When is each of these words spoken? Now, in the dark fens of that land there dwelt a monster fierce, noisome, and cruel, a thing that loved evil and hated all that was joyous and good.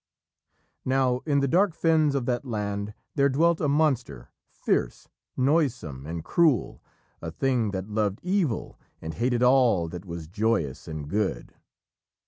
Now, 0.83 1.21
in 1.27 1.41
the 1.41 1.47
dark 1.47 1.75
fens 1.75 2.15
of 2.15 2.25
that 2.25 2.43
land 2.43 2.95
there 3.13 3.29
dwelt 3.29 3.61
a 3.61 3.67
monster 3.67 4.31
fierce, 4.49 5.07
noisome, 5.37 6.07
and 6.07 6.23
cruel, 6.25 6.81
a 7.21 7.29
thing 7.29 7.69
that 7.69 7.87
loved 7.87 8.19
evil 8.23 8.79
and 8.99 9.13
hated 9.13 9.43
all 9.43 9.87
that 9.89 10.03
was 10.03 10.27
joyous 10.27 10.87
and 10.87 11.07
good. 11.07 11.53